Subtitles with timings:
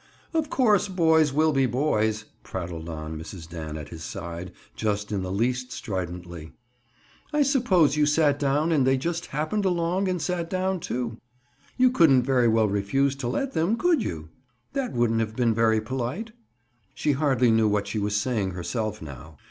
[0.33, 3.47] "Of course, boys will be boys," prattled Mrs.
[3.47, 6.53] Dan at his side, just in the least stridently.
[7.31, 11.19] "I suppose you sat down and they just happened along and sat down, too!
[11.77, 14.29] You couldn't very well refuse to let them, could you?
[14.73, 16.31] That wouldn't have been very polite?"
[16.95, 19.37] She hardly knew what she was saying herself now.